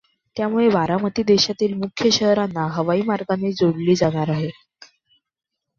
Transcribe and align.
त्यामुळे 0.37 0.69
बारामती 0.69 1.23
देशातील 1.23 1.73
मुख्य 1.73 2.09
शहरांना 2.11 2.65
हवाईमार्गाने 2.71 3.51
जोडली 3.53 3.95
जाणार 3.95 4.29
आहे. 4.29 4.49